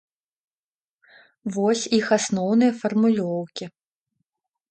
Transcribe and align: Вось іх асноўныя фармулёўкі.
Вось 1.57 1.83
іх 1.99 2.07
асноўныя 2.17 2.71
фармулёўкі. 2.81 3.65